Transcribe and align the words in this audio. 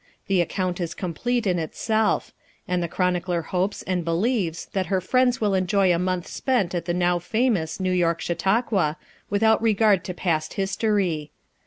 The 0.25 0.41
ac 0.41 0.47
count 0.49 0.81
is 0.81 0.95
complete 0.95 1.45
in 1.45 1.59
itself; 1.59 2.33
and 2.67 2.81
the 2.81 2.87
chron 2.87 3.13
icler 3.13 3.45
hopes 3.45 3.83
and 3.83 4.03
believes 4.03 4.65
that 4.73 4.87
her 4.87 4.99
friends 4.99 5.39
will 5.39 5.53
enjoy 5.53 5.93
a 5.93 5.99
month 5.99 6.25
spent 6.25 6.73
at 6.73 6.85
the 6.85 6.93
now 6.95 7.19
famous 7.19 7.79
New 7.79 7.91
York 7.93 8.19
Chautauqua, 8.19 8.97
without 9.29 9.61
regard 9.61 10.03
to 10.05 10.15
past 10.15 10.55
his 10.55 10.75
tory. 10.75 11.29